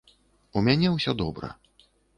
У 0.57 0.63
мяне 0.69 0.95
ўсё 0.97 1.11
добра. 1.23 1.55